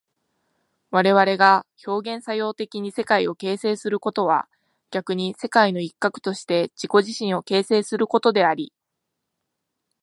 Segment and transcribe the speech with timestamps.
[0.89, 4.49] 我々が表現作用的に世界を形成することは
[4.89, 8.73] 逆に世界の一角として自己自身を形成することであり、